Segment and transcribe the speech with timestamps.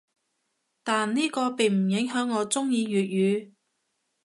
[0.83, 3.51] 但呢個並唔影響我中意粵語‘